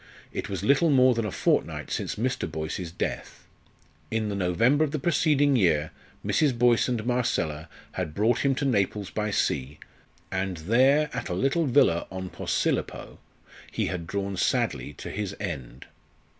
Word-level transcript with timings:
It 0.33 0.49
was 0.49 0.63
little 0.63 0.89
more 0.89 1.13
than 1.13 1.25
a 1.27 1.31
fortnight 1.31 1.91
since 1.91 2.15
Mr. 2.15 2.51
Boyce's 2.51 2.91
death. 2.91 3.45
In 4.09 4.29
the 4.29 4.35
November 4.35 4.83
of 4.83 4.89
the 4.89 4.97
preceding 4.97 5.55
year 5.55 5.91
Mrs. 6.25 6.57
Boyce 6.57 6.87
and 6.87 7.05
Marcella 7.05 7.69
had 7.91 8.15
brought 8.15 8.39
him 8.39 8.55
to 8.55 8.65
Naples 8.65 9.11
by 9.11 9.29
sea, 9.29 9.77
and 10.31 10.57
there, 10.57 11.11
at 11.13 11.29
a 11.29 11.35
little 11.35 11.67
villa 11.67 12.07
on 12.11 12.29
Posilippo, 12.31 13.19
he 13.71 13.85
had 13.85 14.07
drawn 14.07 14.35
sadly 14.37 14.91
to 14.93 15.11
his 15.11 15.35
end. 15.39 15.85